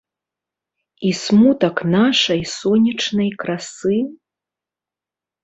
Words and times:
І 1.09 1.11
смутак 1.23 1.75
нашай 1.97 2.41
сонечнай 2.55 3.29
красы? 3.45 4.01